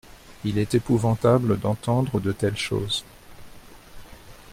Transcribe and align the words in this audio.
Il 0.43 0.57
est 0.57 0.73
épouvantable 0.73 1.59
d’entendre 1.59 2.19
de 2.19 2.31
telles 2.31 2.57
choses. 2.57 3.05